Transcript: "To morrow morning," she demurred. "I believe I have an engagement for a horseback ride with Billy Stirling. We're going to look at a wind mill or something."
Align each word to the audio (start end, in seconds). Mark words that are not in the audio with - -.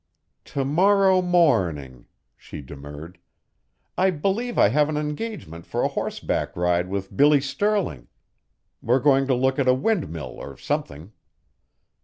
"To 0.45 0.65
morrow 0.65 1.21
morning," 1.21 2.07
she 2.35 2.61
demurred. 2.61 3.19
"I 3.95 4.09
believe 4.09 4.57
I 4.57 4.69
have 4.69 4.89
an 4.89 4.97
engagement 4.97 5.63
for 5.67 5.83
a 5.83 5.87
horseback 5.89 6.57
ride 6.57 6.87
with 6.89 7.15
Billy 7.15 7.39
Stirling. 7.39 8.07
We're 8.81 8.97
going 8.97 9.27
to 9.27 9.35
look 9.35 9.59
at 9.59 9.67
a 9.67 9.75
wind 9.75 10.09
mill 10.09 10.37
or 10.39 10.57
something." 10.57 11.11